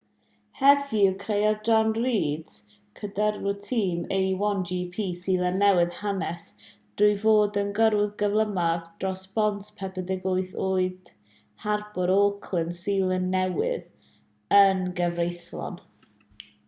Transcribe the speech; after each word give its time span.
heddiw 0.59 1.09
creodd 1.23 1.59
jonny 1.67 2.01
reid 2.05 2.53
cydyrrwr 2.99 3.57
tîm 3.65 3.99
a1gp 4.15 5.03
seland 5.19 5.63
newydd 5.63 5.91
hanes 5.97 6.45
trwy 7.01 7.11
fod 7.25 7.59
y 7.63 7.65
gyrrwr 7.81 8.07
cyflymaf 8.23 8.87
dros 9.03 9.25
bont 9.37 9.69
48 9.83 10.55
oed 10.69 11.11
harbwr 11.67 12.15
auckland 12.15 12.77
seland 12.79 13.33
newydd 13.37 13.85
yn 14.63 14.81
gyfreithlon 15.01 15.79